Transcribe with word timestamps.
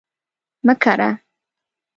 مه 0.65 0.73
کره 0.83 1.09